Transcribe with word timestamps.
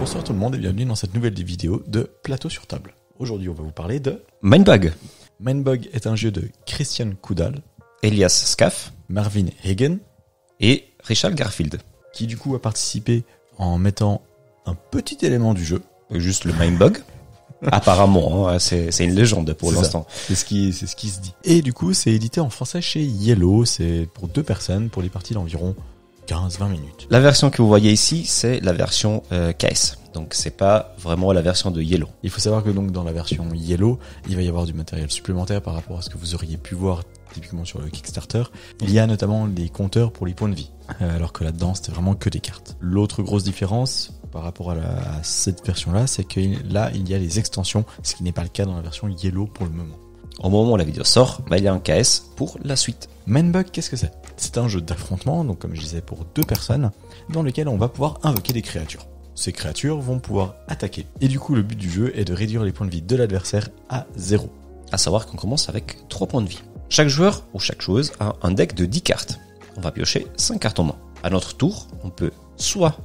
Bonsoir 0.00 0.24
tout 0.24 0.32
le 0.32 0.38
monde 0.38 0.54
et 0.54 0.58
bienvenue 0.58 0.86
dans 0.86 0.94
cette 0.94 1.14
nouvelle 1.14 1.34
vidéo 1.34 1.82
de 1.86 2.10
Plateau 2.22 2.48
sur 2.48 2.66
table. 2.66 2.94
Aujourd'hui, 3.18 3.50
on 3.50 3.52
va 3.54 3.62
vous 3.62 3.70
parler 3.70 4.00
de 4.00 4.22
Mindbug, 4.42 4.92
Mindbug 5.40 5.90
est 5.92 6.06
un 6.06 6.16
jeu 6.16 6.30
de 6.30 6.48
Christian 6.66 7.10
Koudal, 7.20 7.60
Elias 8.02 8.30
Scaff 8.46 8.92
Marvin 9.10 9.46
Hagen, 9.62 9.98
et 10.58 10.86
Richard 11.04 11.34
Garfield. 11.34 11.78
qui 12.14 12.26
du 12.26 12.36
coup 12.38 12.54
a 12.54 12.62
participé 12.62 13.24
en 13.58 13.76
mettant 13.78 14.22
un 14.66 14.74
petit 14.74 15.18
élément 15.24 15.52
du 15.54 15.64
jeu. 15.64 15.82
Juste 16.10 16.44
le 16.46 16.54
Mindbug. 16.54 16.98
Apparemment, 17.70 18.48
hein, 18.48 18.58
c'est 18.58 18.90
c'est 18.90 19.04
une 19.04 19.14
légende 19.14 19.52
pour 19.52 19.68
C'est 19.68 19.76
ça. 19.76 19.82
l'instant. 19.82 20.06
C'est 20.10 20.34
ce 20.34 20.46
qui, 20.46 20.72
c'est 20.72 20.86
ce 20.86 20.96
qui 20.96 21.08
se 21.10 21.20
dit. 21.20 21.34
Et 21.44 21.60
du 21.60 21.74
coup, 21.74 21.92
c'est 21.92 22.10
édité 22.10 22.40
en 22.40 22.48
français 22.48 22.80
chez 22.80 23.02
Yellow. 23.04 23.66
C'est 23.66 24.08
pour 24.14 24.28
deux 24.28 24.42
personnes, 24.42 24.88
pour 24.88 25.02
les 25.02 25.10
parties 25.10 25.34
d'environ 25.34 25.76
15-20 26.34 26.68
minutes. 26.70 27.06
La 27.10 27.20
version 27.20 27.50
que 27.50 27.60
vous 27.60 27.68
voyez 27.68 27.90
ici, 27.92 28.24
c'est 28.24 28.60
la 28.60 28.72
version 28.72 29.22
euh, 29.32 29.52
KS. 29.52 29.96
Donc 30.14 30.34
c'est 30.34 30.56
pas 30.56 30.94
vraiment 30.98 31.32
la 31.32 31.40
version 31.42 31.70
de 31.70 31.80
Yellow. 31.82 32.08
Il 32.22 32.30
faut 32.30 32.40
savoir 32.40 32.62
que 32.64 32.70
donc 32.70 32.90
dans 32.92 33.04
la 33.04 33.12
version 33.12 33.46
Yellow, 33.54 33.98
il 34.28 34.36
va 34.36 34.42
y 34.42 34.48
avoir 34.48 34.66
du 34.66 34.72
matériel 34.74 35.10
supplémentaire 35.10 35.62
par 35.62 35.74
rapport 35.74 35.98
à 35.98 36.02
ce 36.02 36.10
que 36.10 36.18
vous 36.18 36.34
auriez 36.34 36.56
pu 36.56 36.74
voir 36.74 37.02
typiquement 37.32 37.64
sur 37.64 37.80
le 37.80 37.88
Kickstarter. 37.88 38.42
Il 38.80 38.90
y 38.90 38.98
a 38.98 39.06
notamment 39.06 39.46
les 39.46 39.68
compteurs 39.68 40.12
pour 40.12 40.26
les 40.26 40.34
points 40.34 40.48
de 40.48 40.54
vie, 40.56 40.70
euh, 41.00 41.14
alors 41.16 41.32
que 41.32 41.44
là-dedans 41.44 41.74
c'était 41.74 41.92
vraiment 41.92 42.14
que 42.14 42.28
des 42.28 42.40
cartes. 42.40 42.76
L'autre 42.80 43.22
grosse 43.22 43.44
différence 43.44 44.12
par 44.32 44.42
rapport 44.42 44.72
à, 44.72 44.74
la- 44.74 44.82
à 44.98 45.22
cette 45.22 45.64
version-là, 45.64 46.08
c'est 46.08 46.24
que 46.24 46.40
là 46.72 46.90
il 46.94 47.08
y 47.08 47.14
a 47.14 47.18
les 47.18 47.38
extensions, 47.38 47.84
ce 48.02 48.16
qui 48.16 48.24
n'est 48.24 48.32
pas 48.32 48.42
le 48.42 48.48
cas 48.48 48.64
dans 48.64 48.74
la 48.74 48.82
version 48.82 49.08
Yellow 49.08 49.46
pour 49.46 49.66
le 49.66 49.72
moment. 49.72 49.96
Au 50.42 50.48
moment 50.48 50.72
où 50.72 50.76
la 50.76 50.84
vidéo 50.84 51.04
sort, 51.04 51.42
bah, 51.48 51.58
il 51.58 51.64
y 51.64 51.68
a 51.68 51.72
un 51.72 51.78
KS 51.78 52.22
pour 52.34 52.56
la 52.64 52.74
suite. 52.74 53.10
Mindbug, 53.26 53.70
qu'est-ce 53.70 53.90
que 53.90 53.96
c'est? 53.96 54.12
C'est 54.36 54.56
un 54.56 54.68
jeu 54.68 54.80
d'affrontement, 54.80 55.44
donc 55.44 55.58
comme 55.58 55.74
je 55.74 55.80
disais 55.82 56.00
pour 56.00 56.24
deux 56.34 56.44
personnes, 56.44 56.90
dans 57.28 57.42
lequel 57.42 57.68
on 57.68 57.76
va 57.76 57.88
pouvoir 57.88 58.18
invoquer 58.22 58.54
des 58.54 58.62
créatures. 58.62 59.06
Ces 59.34 59.52
créatures 59.52 60.00
vont 60.00 60.18
pouvoir 60.18 60.54
attaquer. 60.66 61.06
Et 61.20 61.28
du 61.28 61.38
coup, 61.38 61.54
le 61.54 61.62
but 61.62 61.76
du 61.76 61.90
jeu 61.90 62.12
est 62.18 62.24
de 62.24 62.32
réduire 62.32 62.62
les 62.62 62.72
points 62.72 62.86
de 62.86 62.90
vie 62.90 63.02
de 63.02 63.16
l'adversaire 63.16 63.68
à 63.90 64.06
zéro. 64.16 64.48
À 64.92 64.98
savoir 64.98 65.26
qu'on 65.26 65.36
commence 65.36 65.68
avec 65.68 66.08
3 66.08 66.26
points 66.26 66.42
de 66.42 66.48
vie. 66.48 66.62
Chaque 66.88 67.08
joueur 67.08 67.44
ou 67.52 67.60
chaque 67.60 67.82
joueuse 67.82 68.12
a 68.18 68.34
un 68.42 68.50
deck 68.50 68.74
de 68.74 68.86
10 68.86 69.02
cartes. 69.02 69.38
On 69.76 69.82
va 69.82 69.92
piocher 69.92 70.26
5 70.36 70.58
cartes 70.58 70.80
en 70.80 70.84
main. 70.84 70.96
À 71.22 71.28
notre 71.28 71.54
tour, 71.54 71.86
on 72.02 72.08
peut 72.08 72.32
soit 72.56 72.96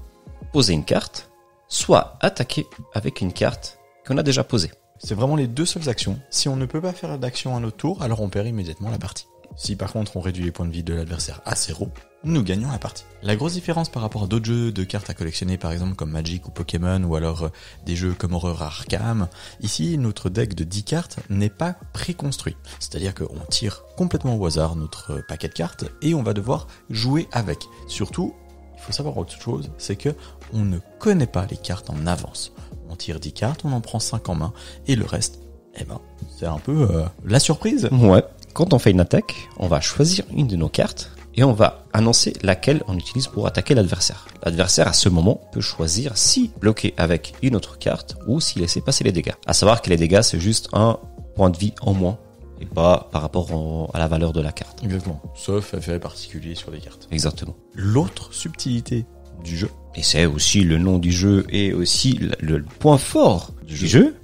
poser 0.54 0.74
une 0.74 0.86
carte, 0.86 1.30
soit 1.68 2.18
attaquer 2.22 2.66
avec 2.94 3.20
une 3.20 3.34
carte 3.34 3.78
qu'on 4.08 4.18
a 4.18 4.24
déjà 4.24 4.44
posée. 4.46 4.72
C'est 4.98 5.16
vraiment 5.16 5.36
les 5.36 5.48
deux 5.48 5.66
seules 5.66 5.90
actions. 5.90 6.20
Si 6.30 6.48
on 6.48 6.56
ne 6.56 6.66
peut 6.66 6.82
pas 6.82 6.94
faire 6.94 7.20
d'action 7.20 7.56
à 7.56 7.60
notre 7.60 7.78
tour, 7.78 8.02
alors 8.02 8.22
on 8.22 8.30
perd 8.30 8.48
immédiatement 8.48 8.90
la 8.90 8.98
partie. 8.98 9.28
Si 9.58 9.76
par 9.76 9.92
contre 9.92 10.18
on 10.18 10.22
réduit 10.22 10.44
les 10.44 10.52
points 10.52 10.66
de 10.66 10.72
vie 10.72 10.84
de 10.84 10.94
l'adversaire 10.94 11.42
à 11.46 11.56
zéro, 11.56 11.90
nous 12.24 12.44
gagnons 12.44 12.72
la 12.72 12.78
partie. 12.78 13.04
La 13.22 13.36
grosse 13.36 13.54
différence 13.54 13.90
par 13.90 14.02
rapport 14.02 14.24
à 14.24 14.28
d'autres 14.28 14.46
jeux 14.46 14.72
de 14.72 14.84
cartes 14.84 15.10
à 15.10 15.14
collectionner, 15.14 15.58
par 15.58 15.72
exemple 15.72 15.96
comme 15.96 16.12
Magic 16.12 16.48
ou 16.48 16.52
Pokémon, 16.52 17.04
ou 17.04 17.16
alors 17.16 17.44
euh, 17.44 17.50
des 17.86 17.96
jeux 17.96 18.14
comme 18.14 18.34
Horror 18.34 18.62
Arkham, 18.62 19.28
ici 19.62 19.98
notre 19.98 20.30
deck 20.30 20.56
de 20.56 20.64
10 20.64 20.84
cartes 20.84 21.20
n'est 21.30 21.50
pas 21.50 21.76
préconstruit. 21.94 22.58
C'est-à-dire 22.80 23.14
qu'on 23.14 23.40
tire 23.50 23.84
complètement 23.96 24.38
au 24.38 24.46
hasard 24.46 24.76
notre 24.76 25.22
paquet 25.28 25.50
de 25.50 25.54
cartes 25.54 25.86
et 26.02 26.16
on 26.16 26.24
va 26.24 26.34
devoir 26.34 26.68
jouer 26.90 27.28
avec. 27.32 27.66
Surtout, 27.88 28.34
il 28.76 28.82
faut 28.82 28.92
savoir 28.92 29.18
autre 29.18 29.40
chose, 29.40 29.72
c'est 29.78 29.96
que 29.96 30.09
on 30.54 30.66
ne 30.66 30.80
connaît 31.00 31.28
pas 31.28 31.46
les 31.50 31.58
cartes 31.58 31.90
en 31.90 32.08
avance. 32.08 32.52
On 32.96 32.98
tire 32.98 33.20
10 33.20 33.34
cartes, 33.34 33.62
on 33.66 33.74
en 33.74 33.82
prend 33.82 34.00
5 34.00 34.30
en 34.30 34.36
main, 34.36 34.54
et 34.88 34.96
le 34.96 35.04
reste, 35.04 35.42
eh 35.78 35.84
ben, 35.84 36.00
c'est 36.40 36.46
un 36.46 36.60
peu 36.60 36.88
euh, 36.90 37.04
la 37.26 37.40
surprise. 37.40 37.90
Ouais. 37.92 38.24
Quand 38.54 38.74
on 38.74 38.80
fait 38.80 38.92
une 38.92 39.02
attaque, 39.02 39.50
on 39.58 39.68
va 39.68 39.82
choisir 39.82 40.24
une 40.34 40.48
de 40.48 40.56
nos 40.56 40.70
cartes 40.70 41.12
et 41.36 41.44
on 41.44 41.52
va 41.52 41.84
annoncer 41.92 42.32
laquelle 42.42 42.84
on 42.88 42.98
utilise 42.98 43.28
pour 43.28 43.48
attaquer 43.48 43.76
l'adversaire. 43.76 44.30
L'adversaire 44.46 44.88
à 44.88 44.94
ce 44.94 45.10
moment 45.10 45.42
peut 45.52 45.60
choisir 45.60 46.18
si 46.18 46.52
bloquer 46.62 46.94
avec 46.96 47.34
une 47.42 47.58
autre 47.58 47.78
carte 47.78 48.16
ou 48.28 48.40
si 48.40 48.59
laisser 48.59 48.80
passer 48.80 49.03
les 49.03 49.12
dégâts. 49.12 49.34
À 49.46 49.52
savoir 49.52 49.81
que 49.81 49.90
les 49.90 49.98
dégâts 49.98 50.22
c'est 50.22 50.40
juste 50.40 50.69
un 50.72 50.98
point 51.36 51.50
de 51.50 51.58
vie 51.58 51.74
en 51.81 51.94
moins 51.94 52.18
et 52.62 52.66
pas 52.66 53.09
par 53.12 53.24
rapport 53.24 53.92
à 53.94 54.00
la 54.00 54.08
valeur 54.08 54.31
de 54.31 54.40
la 54.40 54.53
carte. 54.53 54.81
Exactement. 54.86 55.22
Sauf 55.36 55.74
effet 55.74 56.00
particulier 56.00 56.56
sur 56.56 56.72
les 56.72 56.80
cartes. 56.80 57.09
Exactement. 57.12 57.58
L'autre 57.74 58.34
subtilité 58.34 59.06
du 59.44 59.58
jeu, 59.58 59.69
Et 59.95 60.03
c'est 60.03 60.25
aussi 60.25 60.61
le 60.61 60.78
nom 60.78 61.00
du 61.00 61.11
jeu 61.11 61.45
et 61.50 61.73
aussi 61.73 62.13
le, 62.13 62.35
le 62.41 62.63
point 62.63 62.97
fort 62.97 63.51
du, 63.66 63.75
jeu. 63.75 63.88
jeu, 63.88 64.16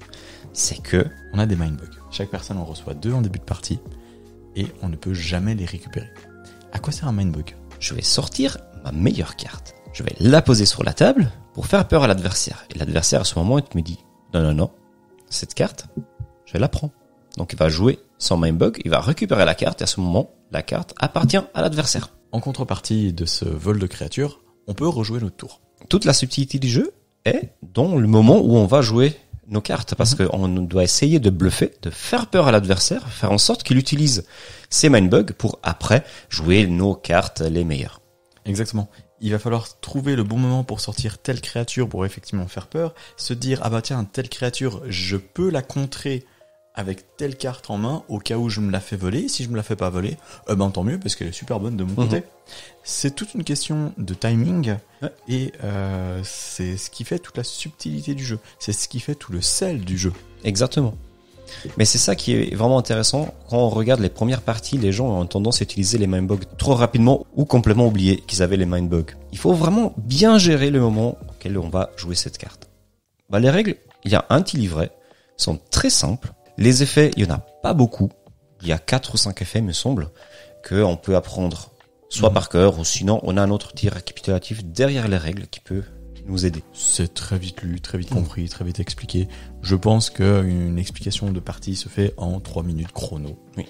c'est 0.54 0.82
que 0.82 1.06
on 1.34 1.40
a 1.40 1.46
des 1.46 1.56
mindbugs. 1.56 1.88
Chaque 2.12 2.30
personne 2.30 2.58
en 2.58 2.66
reçoit 2.66 2.94
deux 2.94 3.14
en 3.14 3.22
début 3.22 3.40
de 3.40 3.46
partie, 3.46 3.80
et 4.56 4.68
on 4.82 4.90
ne 4.90 4.98
peut 4.98 5.14
jamais 5.14 5.56
les 5.56 5.66
récupérer. 5.66 6.10
À 6.74 6.80
quoi 6.80 6.92
sert 6.92 7.08
un 7.08 7.14
mindbug 7.14 7.56
je 7.82 7.96
vais 7.96 8.02
sortir 8.02 8.60
ma 8.86 8.92
meilleure 8.94 9.36
carte. 9.36 9.76
Je 9.92 10.04
vais 10.04 10.16
la 10.20 10.42
poser 10.42 10.66
sur 10.66 10.84
la 10.84 10.94
table 10.94 11.30
pour 11.54 11.66
faire 11.66 11.86
peur 11.88 12.04
à 12.04 12.08
l'adversaire. 12.08 12.64
Et 12.70 12.78
l'adversaire 12.78 13.22
à 13.22 13.24
ce 13.26 13.38
moment, 13.38 13.60
il 13.60 13.66
me 13.76 13.82
dit, 13.82 14.00
non, 14.34 14.42
non, 14.42 14.54
non, 14.54 14.72
cette 15.30 15.54
carte, 15.54 15.88
je 16.46 16.58
la 16.58 16.70
prends. 16.70 16.92
Donc 17.38 17.54
il 17.54 17.60
va 17.60 17.70
jouer 17.70 18.00
sans 18.18 18.38
mindbug, 18.38 18.80
il 18.86 18.92
va 18.92 19.02
récupérer 19.02 19.46
la 19.46 19.56
carte 19.56 19.82
et 19.82 19.84
à 19.84 19.88
ce 19.88 20.00
moment, 20.00 20.32
la 20.52 20.62
carte 20.62 20.94
appartient 20.98 21.38
à 21.38 21.62
l'adversaire. 21.62 22.10
En 22.32 22.40
contrepartie 22.40 23.14
de 23.14 23.26
ce 23.26 23.46
vol 23.46 23.80
de 23.80 23.88
créatures, 23.88 24.41
on 24.68 24.74
peut 24.74 24.88
rejouer 24.88 25.20
notre 25.20 25.36
tour. 25.36 25.62
Toute 25.90 26.06
la 26.06 26.14
subtilité 26.14 26.60
du 26.60 26.70
jeu 26.70 26.94
est 27.26 27.52
dans 27.62 27.98
le 27.98 28.08
moment 28.08 28.42
où 28.42 28.56
on 28.58 28.66
va 28.66 28.82
jouer 28.82 29.16
nos 29.48 29.62
cartes 29.62 29.96
parce 29.96 30.16
qu'on 30.16 30.48
doit 30.48 30.84
essayer 30.84 31.20
de 31.20 31.30
bluffer, 31.30 31.74
de 31.82 31.90
faire 31.90 32.28
peur 32.28 32.48
à 32.48 32.52
l'adversaire, 32.52 33.08
faire 33.10 33.32
en 33.32 33.38
sorte 33.38 33.64
qu'il 33.64 33.78
utilise 33.78 34.26
ses 34.70 34.90
mindbugs 34.90 35.34
pour 35.38 35.60
après 35.62 36.04
jouer 36.30 36.68
nos 36.68 36.96
cartes 36.96 37.42
les 37.42 37.64
meilleures. 37.64 38.02
Exactement. 38.46 38.90
Il 39.20 39.32
va 39.32 39.40
falloir 39.40 39.80
trouver 39.82 40.16
le 40.16 40.24
bon 40.24 40.38
moment 40.38 40.64
pour 40.64 40.80
sortir 40.80 41.20
telle 41.20 41.42
créature 41.42 41.88
pour 41.88 42.06
effectivement 42.06 42.48
faire 42.48 42.68
peur, 42.68 42.96
se 43.18 43.34
dire 43.34 43.60
ah 43.62 43.70
bah 43.70 43.82
tiens 43.82 44.04
telle 44.04 44.30
créature 44.30 44.82
je 44.88 45.18
peux 45.18 45.52
la 45.52 45.62
contrer 45.62 46.26
avec 46.74 47.18
telle 47.18 47.36
carte 47.36 47.70
en 47.70 47.78
main 47.78 48.04
au 48.08 48.20
cas 48.20 48.38
où 48.38 48.48
je 48.50 48.62
me 48.62 48.72
la 48.72 48.80
fais 48.80 48.96
voler. 48.96 49.28
Si 49.28 49.44
je 49.44 49.50
me 49.50 49.58
la 49.58 49.64
fais 49.64 49.76
pas 49.76 49.90
voler, 49.90 50.18
eh 50.50 50.56
ben 50.56 50.70
tant 50.72 50.84
mieux 50.84 51.00
parce 51.00 51.16
qu'elle 51.16 51.28
est 51.28 51.32
super 51.34 51.60
bonne 51.60 51.76
de 51.76 51.84
mon 51.84 51.90
Mhm. 51.92 51.96
côté. 52.10 52.24
C'est 52.84 53.14
toute 53.16 53.34
une 53.34 53.44
question 53.44 53.94
de 53.98 54.14
timing 54.14 54.76
Ouais. 55.02 55.10
et 55.28 55.52
euh, 55.64 56.22
c'est 56.24 56.78
ce 56.78 56.90
qui 56.90 57.04
fait 57.04 57.20
toute 57.20 57.38
la 57.38 57.44
subtilité 57.44 58.16
du 58.16 58.24
jeu. 58.26 58.40
C'est 58.60 58.72
ce 58.74 58.88
qui 58.88 59.00
fait 59.00 59.16
tout 59.16 59.32
le 59.34 59.42
sel 59.42 59.82
du 59.82 59.98
jeu. 59.98 60.14
Exactement. 60.44 60.94
Mais 61.76 61.84
c'est 61.84 61.98
ça 61.98 62.16
qui 62.16 62.34
est 62.34 62.56
vraiment 62.56 62.78
intéressant. 62.78 63.34
Quand 63.50 63.58
on 63.58 63.70
regarde 63.70 64.00
les 64.00 64.10
premières 64.10 64.42
parties, 64.42 64.78
les 64.78 64.94
gens 64.94 65.10
ont 65.20 65.26
tendance 65.26 65.60
à 65.62 65.64
utiliser 65.64 65.98
les 65.98 66.08
mindbugs 66.08 66.46
trop 66.58 66.76
rapidement 66.76 67.26
ou 67.36 67.44
complètement 67.44 67.88
oublier 67.88 68.18
qu'ils 68.26 68.42
avaient 68.42 68.56
les 68.56 68.66
mindbugs. 68.66 69.12
Il 69.34 69.38
faut 69.38 69.52
vraiment 69.54 69.94
bien 69.98 70.38
gérer 70.38 70.70
le 70.70 70.80
moment 70.80 71.18
auquel 71.30 71.58
on 71.58 71.68
va 71.68 71.90
jouer 71.98 72.16
cette 72.16 72.38
carte. 72.38 72.70
Bah, 73.30 73.40
les 73.42 73.50
règles, 73.50 73.76
il 74.06 74.12
y 74.14 74.16
a 74.16 74.26
un 74.30 74.42
petit 74.42 74.56
livret, 74.56 74.92
sont 75.36 75.60
très 75.72 75.90
simples. 75.90 76.32
Les 76.58 76.84
effets, 76.84 77.12
il 77.18 77.24
y 77.24 77.32
en 77.32 77.34
a 77.36 77.40
pas 77.40 77.74
beaucoup. 77.74 78.10
Il 78.62 78.68
y 78.68 78.72
a 78.72 78.78
quatre 78.78 79.14
ou 79.16 79.18
cinq 79.18 79.42
effets, 79.42 79.62
me 79.62 79.74
semble, 79.74 80.10
que 80.64 80.82
on 80.84 80.98
peut 80.98 81.16
apprendre 81.16 81.72
soit 82.10 82.30
Mhm. 82.30 82.34
par 82.36 82.50
cœur 82.50 82.78
ou 82.80 82.84
sinon 82.86 83.20
on 83.24 83.38
a 83.38 83.42
un 83.42 83.50
autre 83.50 83.72
petit 83.72 83.90
récapitulatif 83.90 84.64
derrière 84.66 85.08
les 85.08 85.18
règles 85.18 85.48
qui 85.48 85.60
peut 85.62 85.84
nous 86.28 86.46
aider. 86.46 86.64
C'est 86.74 87.14
très 87.14 87.40
vite 87.40 87.62
lu, 87.64 87.82
très 87.82 87.98
vite 87.98 88.10
compris, 88.12 88.48
très 88.50 88.64
vite 88.66 88.80
expliqué. 88.80 89.28
Je 89.62 89.76
pense 89.76 90.10
qu'une 90.12 90.78
explication 90.78 91.32
de 91.32 91.40
partie 91.40 91.76
se 91.76 91.90
fait 91.90 92.14
en 92.18 92.40
3 92.40 92.62
minutes 92.64 92.92
chrono. 92.92 93.40
Oui. 93.58 93.66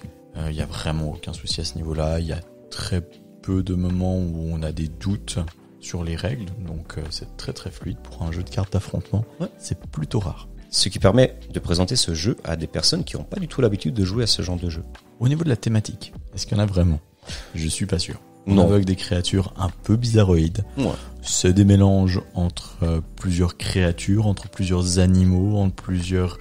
Il 0.48 0.52
n'y 0.54 0.60
a 0.60 0.66
vraiment 0.66 1.10
aucun 1.12 1.32
souci 1.32 1.60
à 1.60 1.64
ce 1.64 1.76
niveau-là. 1.76 2.18
Il 2.20 2.26
y 2.26 2.32
a 2.32 2.40
très 2.70 3.00
peu 3.42 3.62
de 3.62 3.74
moments 3.74 4.16
où 4.18 4.48
on 4.50 4.62
a 4.62 4.72
des 4.72 4.88
doutes 4.88 5.38
sur 5.80 6.04
les 6.04 6.14
règles, 6.16 6.46
donc 6.64 6.96
euh, 6.98 7.02
c'est 7.10 7.36
très 7.36 7.52
très 7.52 7.70
fluide 7.70 7.98
pour 7.98 8.22
un 8.22 8.30
jeu 8.32 8.42
de 8.42 8.48
cartes 8.50 8.72
d'affrontement. 8.72 9.24
Ouais. 9.40 9.48
C'est 9.58 9.78
plutôt 9.86 10.20
rare. 10.20 10.48
Ce 10.74 10.88
qui 10.88 10.98
permet 10.98 11.38
de 11.52 11.60
présenter 11.60 11.96
ce 11.96 12.14
jeu 12.14 12.36
à 12.44 12.56
des 12.56 12.66
personnes 12.66 13.04
qui 13.04 13.16
n'ont 13.16 13.24
pas 13.24 13.38
du 13.38 13.46
tout 13.46 13.60
l'habitude 13.60 13.92
de 13.92 14.04
jouer 14.06 14.24
à 14.24 14.26
ce 14.26 14.40
genre 14.40 14.56
de 14.58 14.70
jeu. 14.70 14.82
Au 15.20 15.28
niveau 15.28 15.44
de 15.44 15.50
la 15.50 15.56
thématique, 15.56 16.14
est-ce 16.34 16.46
qu'il 16.46 16.56
y 16.56 16.60
en 16.60 16.62
a 16.62 16.66
vraiment? 16.66 16.98
Je 17.54 17.68
suis 17.68 17.84
pas 17.84 17.98
sûr. 17.98 18.16
On 18.46 18.54
Non. 18.54 18.64
invoque 18.64 18.84
des 18.86 18.96
créatures 18.96 19.52
un 19.58 19.68
peu 19.84 19.96
bizarroïdes. 19.96 20.64
Ouais. 20.78 20.86
C'est 21.20 21.52
des 21.52 21.66
mélanges 21.66 22.22
entre 22.34 22.78
euh, 22.82 23.00
plusieurs 23.16 23.58
créatures, 23.58 24.26
entre 24.26 24.48
plusieurs 24.48 24.98
animaux, 24.98 25.58
entre 25.58 25.74
plusieurs 25.80 26.38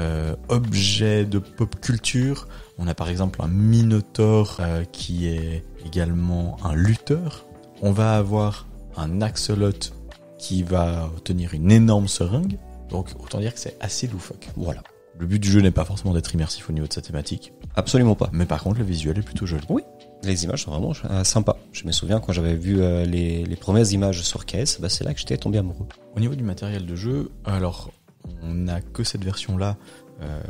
euh, 0.00 0.34
objets 0.48 1.24
de 1.24 1.38
pop 1.38 1.80
culture. 1.80 2.48
On 2.78 2.88
a 2.88 2.94
par 2.94 3.08
exemple 3.08 3.40
un 3.42 3.48
minotaure 3.48 4.56
euh, 4.60 4.84
qui 4.90 5.28
est 5.28 5.64
également 5.86 6.56
un 6.64 6.74
lutteur. 6.74 7.46
On 7.80 7.92
va 7.92 8.16
avoir 8.16 8.66
un 8.96 9.22
axolotl 9.22 9.90
qui 10.36 10.64
va 10.64 11.08
tenir 11.24 11.54
une 11.54 11.70
énorme 11.70 12.08
seringue. 12.08 12.58
Donc 12.90 13.10
autant 13.20 13.38
dire 13.40 13.54
que 13.54 13.60
c'est 13.60 13.76
assez 13.80 14.06
loufoque. 14.06 14.48
Voilà. 14.56 14.82
Le 15.18 15.26
but 15.26 15.40
du 15.40 15.50
jeu 15.50 15.60
n'est 15.60 15.72
pas 15.72 15.84
forcément 15.84 16.14
d'être 16.14 16.32
immersif 16.32 16.70
au 16.70 16.72
niveau 16.72 16.86
de 16.86 16.92
sa 16.92 17.02
thématique, 17.02 17.52
Absolument 17.74 18.14
pas. 18.14 18.30
mais 18.32 18.46
par 18.46 18.62
contre 18.62 18.78
le 18.78 18.84
visuel 18.84 19.18
est 19.18 19.22
plutôt 19.22 19.46
joli. 19.46 19.66
Les 20.22 20.44
images 20.44 20.62
sont 20.64 20.70
vraiment 20.70 20.92
euh, 21.10 21.24
sympas. 21.24 21.56
Je 21.72 21.84
me 21.86 21.92
souviens 21.92 22.20
quand 22.20 22.32
j'avais 22.32 22.54
vu 22.54 22.80
euh, 22.80 23.04
les, 23.04 23.44
les 23.44 23.56
premières 23.56 23.90
images 23.92 24.22
sur 24.22 24.46
KS, 24.46 24.80
bah, 24.80 24.88
c'est 24.88 25.02
là 25.04 25.12
que 25.14 25.18
j'étais 25.20 25.36
tombé 25.36 25.58
amoureux. 25.58 25.86
Au 26.16 26.20
niveau 26.20 26.34
du 26.36 26.44
matériel 26.44 26.86
de 26.86 26.94
jeu, 26.94 27.30
alors 27.44 27.90
on 28.42 28.54
n'a 28.54 28.80
que 28.80 29.02
cette 29.04 29.24
version-là 29.24 29.76
euh, 30.20 30.40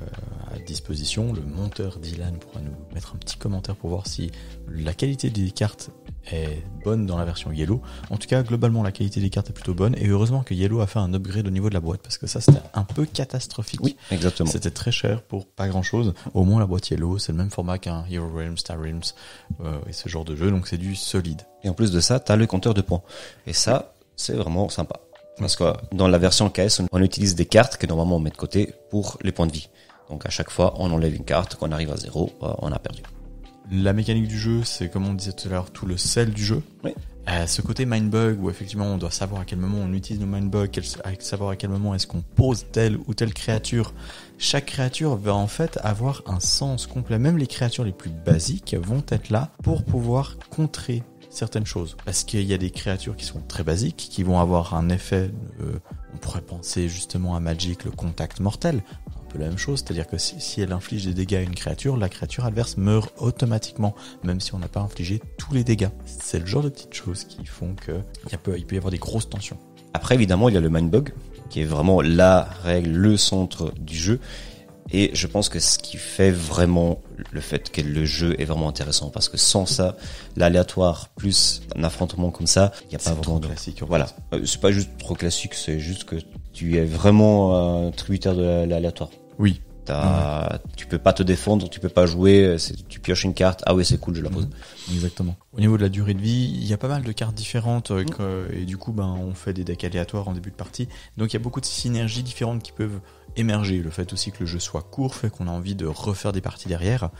à 0.55 0.59
disposition. 0.59 1.32
Le 1.32 1.43
monteur 1.43 1.99
Dylan 1.99 2.38
pourra 2.38 2.61
nous 2.61 2.75
mettre 2.94 3.15
un 3.15 3.19
petit 3.19 3.37
commentaire 3.37 3.76
pour 3.76 3.91
voir 3.91 4.06
si 4.06 4.31
la 4.69 4.94
qualité 4.94 5.31
des 5.31 5.50
cartes 5.50 5.91
est 6.32 6.62
bonne 6.85 7.06
dans 7.06 7.19
la 7.19 7.25
version 7.25 7.53
Yellow. 7.53 7.82
En 8.11 8.17
tout 8.17 8.29
cas, 8.29 8.43
globalement, 8.43 8.82
la 8.82 8.93
qualité 8.93 9.20
des 9.20 9.31
cartes 9.31 9.50
est 9.50 9.53
plutôt 9.53 9.75
bonne. 9.75 9.94
Et 9.99 10.09
heureusement 10.09 10.43
que 10.43 10.55
Yellow 10.55 10.81
a 10.81 10.87
fait 10.87 10.99
un 10.99 11.12
upgrade 11.15 11.47
au 11.47 11.50
niveau 11.50 11.69
de 11.69 11.75
la 11.75 11.81
boîte, 11.81 12.00
parce 12.03 12.19
que 12.19 12.26
ça, 12.26 12.41
c'était 12.41 12.62
un 12.75 12.85
peu 12.85 13.06
catastrophique. 13.06 13.81
Oui, 13.82 13.97
exactement. 14.11 14.50
C'était 14.50 14.70
très 14.70 14.93
cher 14.93 15.23
pour 15.23 15.47
pas 15.47 15.69
grand 15.69 15.82
chose. 15.82 16.14
Au 16.35 16.44
moins, 16.44 16.61
la 16.61 16.67
boîte 16.67 16.91
Yellow, 16.91 17.19
c'est 17.19 17.32
le 17.32 17.38
même 17.38 17.50
format 17.50 17.79
qu'un 17.79 18.05
Hero 18.11 18.29
Realms, 18.31 18.59
Star 18.59 18.79
Realms, 18.79 19.12
euh, 19.61 19.79
et 19.87 19.93
ce 19.93 20.09
genre 20.09 20.25
de 20.25 20.35
jeu, 20.35 20.50
donc 20.50 20.69
c'est 20.69 20.79
du 20.79 20.94
solide. 20.94 21.43
Et 21.62 21.69
en 21.69 21.75
plus 21.75 21.93
de 21.93 22.00
ça, 22.00 22.21
tu 22.21 22.32
as 22.32 22.37
le 22.37 22.47
compteur 22.47 22.75
de 22.75 22.81
points. 22.81 23.03
Et 23.47 23.53
ça, 23.53 23.94
c'est 24.17 24.35
vraiment 24.35 24.69
sympa. 24.69 25.00
Parce 25.38 25.56
que 25.56 25.64
dans 25.93 26.08
la 26.08 26.19
version 26.19 26.50
KS, 26.50 26.82
on 26.90 27.02
utilise 27.02 27.35
des 27.35 27.46
cartes 27.46 27.76
que 27.76 27.87
normalement 27.87 28.17
on 28.17 28.20
met 28.20 28.31
de 28.31 28.37
côté 28.37 28.75
pour 28.90 29.19
les 29.23 29.32
points 29.32 29.46
de 29.46 29.52
vie. 29.52 29.69
Donc 30.11 30.26
à 30.26 30.31
chaque 30.31 30.50
fois, 30.50 30.75
on 30.79 30.90
enlève 30.90 31.14
une 31.14 31.25
carte, 31.25 31.56
quand 31.56 31.69
on 31.69 31.73
arrive 31.73 31.93
à 31.93 31.96
zéro, 31.96 32.32
euh, 32.43 32.52
on 32.58 32.73
a 32.73 32.79
perdu. 32.79 33.02
La 33.70 33.93
mécanique 33.93 34.29
du 34.29 34.38
jeu, 34.38 34.64
c'est 34.64 34.88
comme 34.88 35.06
on 35.06 35.12
disait 35.12 35.32
tout 35.32 35.49
à 35.49 35.50
l'heure, 35.50 35.70
tout 35.70 35.85
le 35.85 35.99
sel 35.99 36.31
du 36.31 36.43
jeu. 36.43 36.62
Oui. 36.85 36.94
Euh, 37.29 37.46
ce 37.46 37.61
côté 37.61 37.85
mindbug 37.85 38.43
où 38.43 38.49
effectivement 38.49 38.87
on 38.87 38.96
doit 38.96 39.11
savoir 39.11 39.43
à 39.43 39.44
quel 39.44 39.58
moment 39.58 39.79
on 39.82 39.93
utilise 39.93 40.19
nos 40.19 40.26
mindbugs, 40.26 40.70
savoir 41.19 41.50
à 41.50 41.56
quel 41.56 41.69
moment 41.69 41.94
est-ce 41.94 42.06
qu'on 42.06 42.23
pose 42.23 42.64
telle 42.73 42.96
ou 43.06 43.12
telle 43.12 43.35
créature. 43.35 43.93
Chaque 44.38 44.64
créature 44.64 45.17
va 45.17 45.35
en 45.35 45.46
fait 45.46 45.79
avoir 45.82 46.23
un 46.26 46.40
sens 46.40 46.87
complet. 46.87 47.19
Même 47.19 47.37
les 47.37 47.46
créatures 47.46 47.85
les 47.85 47.93
plus 47.93 48.11
basiques 48.11 48.75
vont 48.75 49.02
être 49.11 49.29
là 49.29 49.50
pour 49.62 49.85
pouvoir 49.85 50.37
contrer 50.49 51.02
certaines 51.30 51.66
choses. 51.66 51.96
Parce 52.04 52.25
qu'il 52.25 52.42
y 52.42 52.54
a 52.54 52.58
des 52.58 52.70
créatures 52.70 53.16
qui 53.16 53.25
sont 53.25 53.40
très 53.40 53.62
basiques, 53.62 54.08
qui 54.10 54.22
vont 54.22 54.40
avoir 54.40 54.75
un 54.75 54.88
effet, 54.88 55.30
euh, 55.60 55.78
on 56.14 56.19
pourrait 56.19 56.42
penser 56.42 56.88
justement 56.88 57.36
à 57.36 57.40
Magic, 57.40 57.84
le 57.84 57.90
contact 57.90 58.40
mortel. 58.40 58.82
Un 59.16 59.30
peu 59.30 59.38
la 59.38 59.48
même 59.48 59.58
chose, 59.58 59.80
c'est-à-dire 59.80 60.06
que 60.06 60.16
si, 60.16 60.60
elle 60.60 60.72
inflige 60.72 61.04
des 61.04 61.14
dégâts 61.14 61.34
à 61.34 61.42
une 61.42 61.54
créature, 61.54 61.96
la 61.96 62.08
créature 62.08 62.44
adverse 62.44 62.76
meurt 62.76 63.12
automatiquement, 63.19 63.94
même 64.25 64.40
si 64.40 64.54
on 64.54 64.58
n'a 64.58 64.69
pas 64.69 64.80
infligé 64.80 65.20
tous 65.36 65.52
les 65.52 65.64
dégâts. 65.64 65.90
C'est 66.06 66.38
le 66.38 66.46
genre 66.46 66.62
de 66.62 66.70
petites 66.70 66.94
choses 66.94 67.25
qui 67.25 67.44
font 67.44 67.75
que 67.75 68.00
il 68.30 68.38
peut 68.38 68.75
y 68.75 68.78
avoir 68.78 68.90
des 68.90 68.98
grosses 68.98 69.28
tensions. 69.28 69.58
Après, 69.94 70.14
évidemment, 70.14 70.48
il 70.48 70.54
y 70.54 70.58
a 70.58 70.60
le 70.60 70.70
mindbug, 70.70 71.12
qui 71.50 71.60
est 71.60 71.64
vraiment 71.64 72.00
la 72.00 72.48
règle, 72.62 72.90
le 72.90 73.16
centre 73.16 73.72
du 73.78 73.96
jeu. 73.96 74.20
Et 74.93 75.11
je 75.14 75.26
pense 75.26 75.49
que 75.49 75.58
ce 75.61 75.79
qui 75.79 75.96
fait 75.99 76.31
vraiment 76.31 77.00
le 77.32 77.40
fait 77.40 77.70
que 77.70 77.81
le 77.82 78.05
jeu 78.05 78.35
est 78.40 78.44
vraiment 78.44 78.69
intéressant, 78.69 79.11
parce 79.11 79.29
que 79.29 79.37
sans 79.37 79.67
ça, 79.67 79.96
l'aléatoire 80.37 81.08
plus 81.17 81.62
un 81.76 81.85
affrontement 81.85 82.31
comme 82.31 82.46
ça, 82.46 82.73
il 82.85 82.88
n'y 82.90 82.94
a 82.94 82.99
pas 82.99 83.11
vraiment 83.11 83.23
trop 83.23 83.38
de... 83.40 83.46
classique. 83.46 83.82
Voilà. 83.87 84.06
Euh, 84.32 84.44
c'est 84.44 84.61
pas 84.61 84.73
juste 84.73 84.90
trop 84.99 85.14
classique, 85.14 85.55
c'est 85.55 85.79
juste 85.81 86.05
que 86.05 86.17
tu 86.52 86.76
es 86.76 86.85
vraiment 86.85 87.87
un 87.87 87.90
tributaire 87.90 88.35
de 88.35 88.43
la- 88.43 88.67
l'aléatoire. 88.67 89.11
Oui. 89.38 89.61
T'as- 89.85 90.61
Tu 90.76 90.87
peux 90.87 90.99
pas 90.99 91.14
te 91.14 91.23
défendre, 91.23 91.69
tu 91.70 91.81
peux 91.81 91.88
pas 91.88 92.05
jouer, 92.05 92.56
tu 92.90 93.00
pioches 93.00 93.25
une 93.25 93.32
carte, 93.32 93.62
ah 93.67 93.75
ouais 93.75 93.85
c'est 93.85 93.99
cool, 93.99 94.14
je 94.17 94.23
la 94.23 94.29
pose. 94.29 94.46
Exactement. 94.93 95.35
Au 95.55 95.61
niveau 95.61 95.79
de 95.79 95.82
la 95.82 95.88
durée 95.88 96.12
de 96.14 96.20
vie, 96.20 96.44
il 96.55 96.67
y 96.67 96.75
a 96.75 96.76
pas 96.79 96.88
mal 96.88 97.02
de 97.02 97.12
cartes 97.12 97.35
différentes 97.35 97.90
euh, 97.90 98.05
que- 98.05 98.49
et 98.55 98.64
du 98.67 98.76
coup, 98.76 98.93
ben, 98.93 99.17
on 99.19 99.32
fait 99.35 99.55
des 99.55 99.64
decks 99.64 99.85
aléatoires 99.85 100.29
en 100.29 100.32
début 100.35 100.50
de 100.50 100.56
partie. 100.56 100.88
Donc 101.17 101.32
il 101.32 101.35
y 101.35 101.37
a 101.37 101.43
beaucoup 101.43 101.61
de 101.62 101.67
synergies 101.67 102.23
différentes 102.23 102.62
qui 102.62 102.73
peuvent 102.73 103.00
émerger. 103.38 103.79
Le 103.82 103.90
fait 103.90 104.12
aussi 104.12 104.31
que 104.32 104.40
le 104.40 104.46
jeu 104.46 104.58
soit 104.58 104.82
court 104.82 105.14
fait 105.14 105.31
qu'on 105.31 105.49
a 105.49 105.50
envie 105.50 105.75
de 105.75 105.87
refaire 105.87 106.32
des 106.32 106.40
parties 106.40 106.69
derrière 106.69 107.11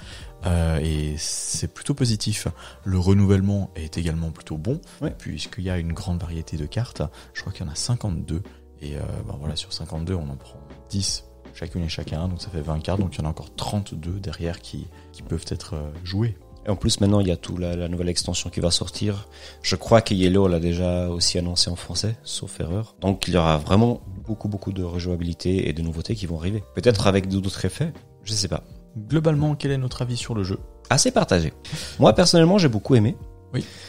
Euh, 0.47 0.79
et 0.79 1.17
c'est 1.19 1.67
plutôt 1.75 1.95
positif. 1.95 2.47
Le 2.85 2.99
renouvellement 2.99 3.71
est 3.75 3.99
également 3.99 4.31
plutôt 4.31 4.57
bon 4.57 4.81
Ouais. 5.01 5.11
puisqu'il 5.19 5.65
y 5.65 5.71
a 5.71 5.79
une 5.79 5.93
grande 5.93 6.21
variété 6.21 6.57
de 6.57 6.67
cartes. 6.67 7.03
Je 7.35 7.41
crois 7.41 7.53
qu'il 7.53 7.67
y 7.67 7.69
en 7.69 7.73
a 7.73 7.75
52 7.75 8.43
et 8.81 8.97
euh, 8.97 9.01
ben 9.27 9.35
voilà 9.41 9.57
sur 9.57 9.73
52 9.73 10.15
on 10.15 10.29
en 10.31 10.37
prend 10.37 10.61
10 10.91 11.25
chacune 11.55 11.83
et 11.83 11.89
chacun 11.89 12.29
donc 12.29 12.41
ça 12.41 12.49
fait 12.51 12.61
20 12.61 12.79
cartes 12.79 13.01
donc 13.01 13.17
il 13.17 13.19
y 13.19 13.23
en 13.23 13.27
a 13.27 13.31
encore 13.31 13.53
32 13.57 14.21
derrière 14.21 14.61
qui, 14.61 14.87
qui 15.13 15.23
peuvent 15.23 15.45
être 15.49 15.75
euh, 15.75 15.91
jouées. 16.05 16.37
Et 16.67 16.71
en 16.71 16.77
plus 16.77 17.01
maintenant 17.01 17.21
il 17.21 17.29
y 17.29 17.31
a 17.31 17.37
tout 17.37 17.57
la, 17.57 17.77
la 17.77 17.89
nouvelle 17.89 18.09
extension 18.09 18.51
qui 18.51 18.61
va 18.61 18.71
sortir. 18.71 19.29
Je 19.63 19.77
crois 19.77 20.01
que 20.01 20.15
Yellow 20.15 20.49
l'a 20.49 20.61
déjà 20.61 21.09
aussi 21.09 21.39
annoncé 21.39 21.71
en 21.71 21.77
français, 21.77 22.17
sauf 22.23 22.61
erreur. 22.61 22.95
Donc 23.01 23.29
il 23.29 23.35
y 23.35 23.37
aura 23.37 23.59
vraiment 23.59 24.01
beaucoup 24.27 24.49
beaucoup 24.49 24.73
de 24.73 24.83
rejouabilité 24.83 25.69
et 25.69 25.73
de 25.73 25.83
nouveautés 25.83 26.15
qui 26.15 26.27
vont 26.27 26.39
arriver. 26.39 26.63
Peut-être 26.75 27.07
avec 27.07 27.29
d'autres 27.29 27.65
effets, 27.65 27.93
je 28.25 28.33
sais 28.33 28.49
pas. 28.49 28.65
Globalement, 29.09 29.55
quel 29.55 29.71
est 29.71 29.79
notre 29.79 30.03
avis 30.03 30.17
sur 30.17 30.35
le 30.35 30.43
jeu? 30.43 30.59
Assez 30.91 31.11
partagé. 31.11 31.53
Moi 31.99 32.13
personnellement 32.13 32.59
j'ai 32.59 32.69
beaucoup 32.69 32.95
aimé. 32.95 33.17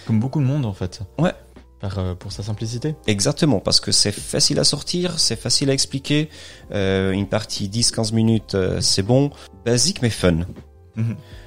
Comme 0.05 0.19
beaucoup 0.19 0.39
de 0.39 0.45
monde 0.45 0.65
en 0.65 0.73
fait. 0.73 1.01
Ouais. 1.17 1.33
Par, 1.79 1.97
euh, 1.99 2.13
pour 2.13 2.31
sa 2.31 2.43
simplicité. 2.43 2.95
Exactement, 3.07 3.59
parce 3.59 3.79
que 3.79 3.91
c'est 3.93 4.11
facile 4.11 4.59
à 4.59 4.65
sortir, 4.65 5.17
c'est 5.17 5.39
facile 5.39 5.69
à 5.69 5.73
expliquer. 5.73 6.29
Euh, 6.73 7.11
une 7.11 7.27
partie 7.27 7.69
10-15 7.69 8.13
minutes, 8.13 8.55
euh, 8.55 8.81
c'est 8.81 9.03
bon. 9.03 9.31
Basique 9.65 10.01
mais 10.01 10.09
fun. 10.09 10.39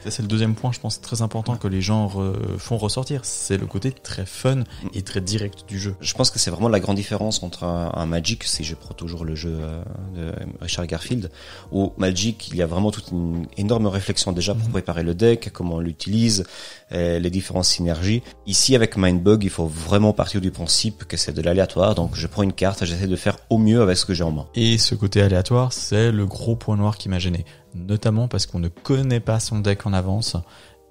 Ça, 0.05 0.11
c'est 0.11 0.23
le 0.23 0.29
deuxième 0.29 0.55
point, 0.55 0.73
je 0.73 0.81
pense, 0.81 1.01
très 1.01 1.23
important 1.23 1.57
que 1.57 1.69
les 1.69 1.81
gens 1.81 2.07
re- 2.09 2.59
font 2.59 2.77
ressortir. 2.77 3.21
C'est 3.25 3.57
le 3.59 3.67
côté 3.67 3.93
très 3.93 4.27
fun 4.27 4.65
et 4.95 5.03
très 5.03 5.21
direct 5.21 5.65
du 5.69 5.79
jeu. 5.79 5.95
Je 6.01 6.15
pense 6.15 6.31
que 6.31 6.39
c'est 6.39 6.51
vraiment 6.51 6.69
la 6.69 6.81
grande 6.81 6.97
différence 6.97 7.43
entre 7.43 7.65
un, 7.65 7.93
un 7.95 8.07
Magic, 8.07 8.45
si 8.45 8.65
je 8.65 8.75
prends 8.75 8.95
toujours 8.95 9.25
le 9.25 9.35
jeu 9.35 9.59
euh, 9.61 9.83
de 10.17 10.33
Richard 10.61 10.87
Garfield, 10.87 11.31
où 11.71 11.93
Magic, 11.99 12.49
il 12.49 12.57
y 12.57 12.63
a 12.63 12.67
vraiment 12.67 12.91
toute 12.91 13.11
une 13.13 13.47
énorme 13.57 13.87
réflexion 13.87 14.33
déjà 14.33 14.55
pour 14.55 14.67
Mhm. 14.67 14.73
préparer 14.73 15.03
le 15.03 15.15
deck, 15.15 15.51
comment 15.53 15.77
on 15.77 15.81
l'utilise, 15.81 16.45
euh, 16.93 17.19
les 17.19 17.31
différentes 17.31 17.65
synergies. 17.65 18.23
Ici, 18.47 18.75
avec 18.75 18.97
Mindbug, 18.97 19.45
il 19.45 19.51
faut 19.51 19.67
vraiment 19.67 20.13
partir 20.13 20.41
du 20.41 20.51
principe 20.51 21.05
que 21.05 21.17
c'est 21.17 21.33
de 21.33 21.43
l'aléatoire, 21.43 21.95
donc 21.95 22.11
je 22.15 22.27
prends 22.27 22.43
une 22.43 22.53
carte, 22.53 22.85
j'essaie 22.85 23.07
de 23.07 23.17
faire 23.17 23.39
au 23.51 23.59
mieux 23.59 23.81
avec 23.83 23.97
ce 23.97 24.05
que 24.05 24.15
j'ai 24.15 24.25
en 24.25 24.33
main. 24.33 24.47
Et 24.55 24.79
ce 24.79 24.95
côté 24.95 25.23
aléatoire, 25.23 25.73
c'est 25.73 26.11
le 26.13 26.27
gros 26.27 26.57
point 26.57 26.77
noir 26.77 26.97
qui 26.99 27.09
m'a 27.09 27.19
gêné. 27.19 27.45
Notamment 27.75 28.29
parce 28.29 28.47
qu'on 28.47 28.59
ne 28.59 28.69
connaît 28.69 29.21
pas 29.21 29.41
son 29.41 29.61
deck 29.61 29.87
en 29.87 29.93
avance. 29.93 30.37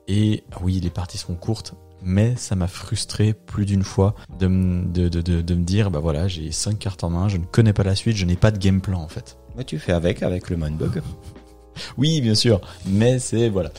Et 0.07 0.43
oui, 0.61 0.79
les 0.79 0.89
parties 0.89 1.17
sont 1.17 1.35
courtes, 1.35 1.73
mais 2.03 2.35
ça 2.35 2.55
m'a 2.55 2.67
frustré 2.67 3.33
plus 3.33 3.65
d'une 3.65 3.83
fois 3.83 4.15
de, 4.39 4.47
m- 4.47 4.91
de, 4.91 5.07
de, 5.09 5.21
de, 5.21 5.41
de 5.41 5.55
me 5.55 5.63
dire, 5.63 5.91
bah 5.91 5.99
voilà, 5.99 6.27
j'ai 6.27 6.51
cinq 6.51 6.79
cartes 6.79 7.03
en 7.03 7.09
main, 7.11 7.29
je 7.29 7.37
ne 7.37 7.45
connais 7.45 7.71
pas 7.73 7.83
la 7.83 7.95
suite, 7.95 8.17
je 8.17 8.25
n'ai 8.25 8.35
pas 8.35 8.51
de 8.51 8.57
game 8.57 8.81
plan 8.81 8.99
en 9.01 9.07
fait. 9.07 9.37
Mais 9.55 9.63
tu 9.63 9.77
fais 9.79 9.91
avec, 9.91 10.23
avec 10.23 10.49
le 10.49 10.57
Mindbug. 10.57 11.01
Oui, 11.97 12.19
bien 12.19 12.35
sûr, 12.35 12.59
mais 12.85 13.17
c'est 13.19 13.47
voilà. 13.47 13.71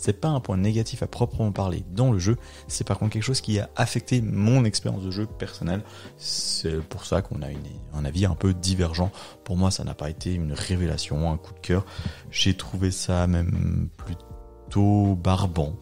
C'est 0.00 0.18
pas 0.18 0.28
un 0.28 0.40
point 0.40 0.56
négatif 0.56 1.02
à 1.02 1.06
proprement 1.06 1.52
parler 1.52 1.84
dans 1.90 2.10
le 2.10 2.18
jeu, 2.18 2.38
c'est 2.68 2.86
par 2.86 2.98
contre 2.98 3.12
quelque 3.12 3.22
chose 3.22 3.42
qui 3.42 3.58
a 3.58 3.68
affecté 3.76 4.22
mon 4.22 4.64
expérience 4.64 5.02
de 5.02 5.10
jeu 5.10 5.26
personnelle. 5.26 5.82
C'est 6.16 6.80
pour 6.80 7.04
ça 7.04 7.20
qu'on 7.20 7.42
a 7.42 7.50
une, 7.50 7.58
un 7.92 8.06
avis 8.06 8.24
un 8.24 8.34
peu 8.34 8.54
divergent. 8.54 9.12
Pour 9.44 9.58
moi, 9.58 9.70
ça 9.70 9.84
n'a 9.84 9.92
pas 9.92 10.08
été 10.08 10.32
une 10.32 10.54
révélation, 10.54 11.30
un 11.30 11.36
coup 11.36 11.52
de 11.52 11.58
cœur. 11.58 11.84
J'ai 12.30 12.56
trouvé 12.56 12.90
ça 12.90 13.26
même 13.26 13.90
plutôt 13.98 15.16
barbant. 15.16 15.74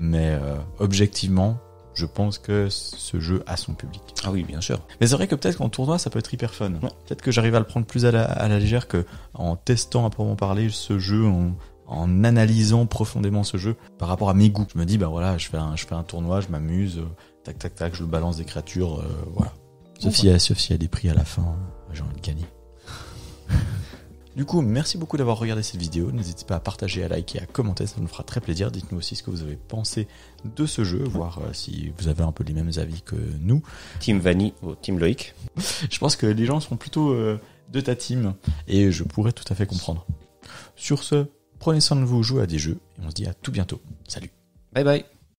Mais 0.00 0.36
euh, 0.42 0.56
objectivement, 0.80 1.58
je 1.94 2.06
pense 2.06 2.38
que 2.38 2.68
ce 2.68 3.20
jeu 3.20 3.44
a 3.46 3.56
son 3.56 3.74
public. 3.74 4.02
Ah 4.24 4.32
oui, 4.32 4.42
bien 4.42 4.60
sûr. 4.60 4.80
Mais 5.00 5.06
c'est 5.06 5.14
vrai 5.14 5.28
que 5.28 5.36
peut-être 5.36 5.58
qu'en 5.58 5.68
tournoi, 5.68 6.00
ça 6.00 6.10
peut 6.10 6.18
être 6.18 6.34
hyper 6.34 6.52
fun. 6.52 6.72
Ouais. 6.72 6.90
Peut-être 7.06 7.22
que 7.22 7.30
j'arrive 7.30 7.54
à 7.54 7.60
le 7.60 7.66
prendre 7.66 7.86
plus 7.86 8.04
à 8.04 8.10
la, 8.10 8.24
à 8.24 8.48
la 8.48 8.58
légère 8.58 8.88
que 8.88 9.04
en 9.34 9.54
testant 9.54 10.04
à 10.06 10.10
proprement 10.10 10.34
parler 10.34 10.70
ce 10.70 10.98
jeu, 10.98 11.24
en, 11.24 11.52
en 11.88 12.22
analysant 12.24 12.86
profondément 12.86 13.42
ce 13.44 13.56
jeu 13.56 13.76
par 13.98 14.08
rapport 14.08 14.30
à 14.30 14.34
mes 14.34 14.50
goûts. 14.50 14.66
Je 14.72 14.78
me 14.78 14.84
dis, 14.84 14.98
bah 14.98 15.08
voilà, 15.08 15.38
je 15.38 15.48
fais 15.48 15.56
un, 15.56 15.74
je 15.74 15.86
fais 15.86 15.94
un 15.94 16.04
tournoi, 16.04 16.40
je 16.40 16.48
m'amuse, 16.48 16.98
euh, 16.98 17.08
tac 17.44 17.58
tac 17.58 17.74
tac, 17.74 17.94
je 17.94 18.04
balance 18.04 18.36
des 18.36 18.44
créatures, 18.44 19.00
euh, 19.00 19.24
voilà. 19.34 19.52
Sauf 19.98 20.14
sauf 20.14 20.58
s'il 20.58 20.70
y 20.70 20.74
a 20.74 20.78
des 20.78 20.88
prix 20.88 21.08
à 21.08 21.14
la 21.14 21.24
fin, 21.24 21.42
euh, 21.42 21.92
j'ai 21.92 22.02
envie 22.02 22.14
de 22.14 22.26
gagner. 22.26 22.46
Du 24.38 24.44
coup, 24.44 24.60
merci 24.60 24.98
beaucoup 24.98 25.16
d'avoir 25.16 25.36
regardé 25.36 25.64
cette 25.64 25.80
vidéo. 25.80 26.12
N'hésitez 26.12 26.44
pas 26.44 26.54
à 26.54 26.60
partager, 26.60 27.02
à 27.02 27.08
liker, 27.08 27.40
à 27.40 27.46
commenter, 27.46 27.88
ça 27.88 27.96
nous 27.98 28.06
fera 28.06 28.22
très 28.22 28.40
plaisir. 28.40 28.70
Dites-nous 28.70 28.98
aussi 28.98 29.16
ce 29.16 29.24
que 29.24 29.32
vous 29.32 29.42
avez 29.42 29.56
pensé 29.56 30.06
de 30.44 30.64
ce 30.64 30.84
jeu, 30.84 31.02
voir 31.02 31.40
euh, 31.40 31.52
si 31.52 31.92
vous 31.98 32.06
avez 32.06 32.22
un 32.22 32.30
peu 32.30 32.44
les 32.44 32.52
mêmes 32.52 32.70
avis 32.76 33.02
que 33.02 33.16
nous. 33.40 33.64
Team 33.98 34.20
Vanny 34.20 34.54
ou 34.62 34.76
Team 34.76 35.00
Loïc. 35.00 35.34
Je 35.90 35.98
pense 35.98 36.14
que 36.14 36.26
les 36.26 36.44
gens 36.44 36.60
sont 36.60 36.76
plutôt 36.76 37.10
euh, 37.10 37.40
de 37.72 37.80
ta 37.80 37.96
team 37.96 38.34
et 38.68 38.92
je 38.92 39.02
pourrais 39.02 39.32
tout 39.32 39.44
à 39.50 39.56
fait 39.56 39.66
comprendre. 39.66 40.06
Sur 40.76 41.02
ce, 41.02 41.26
prenez 41.58 41.80
soin 41.80 41.96
de 41.96 42.04
vous, 42.04 42.22
jouez 42.22 42.42
à 42.42 42.46
des 42.46 42.58
jeux 42.58 42.78
et 42.98 43.04
on 43.04 43.10
se 43.10 43.14
dit 43.14 43.26
à 43.26 43.34
tout 43.34 43.52
bientôt. 43.52 43.80
Salut 44.06 44.30
Bye 44.72 44.84
bye. 44.84 45.17